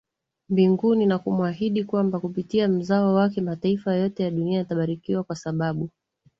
[0.49, 5.89] Mbinguni na kumwahidi kwamba kupitia mzao wake mataifa yote ya dunia yatabarikiwa kwa sababu